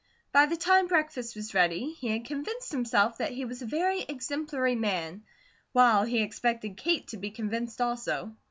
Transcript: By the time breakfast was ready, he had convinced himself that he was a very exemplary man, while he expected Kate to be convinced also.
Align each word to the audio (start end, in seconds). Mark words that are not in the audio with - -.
By 0.31 0.47
the 0.47 0.57
time 0.57 0.87
breakfast 0.87 1.35
was 1.35 1.53
ready, 1.53 1.91
he 1.91 2.07
had 2.07 2.25
convinced 2.25 2.71
himself 2.71 3.19
that 3.19 3.33
he 3.33 3.45
was 3.45 3.61
a 3.61 3.67
very 3.67 4.01
exemplary 4.01 4.73
man, 4.73 5.21
while 5.73 6.05
he 6.05 6.23
expected 6.23 6.75
Kate 6.75 7.07
to 7.09 7.17
be 7.17 7.29
convinced 7.29 7.79
also. 7.79 8.35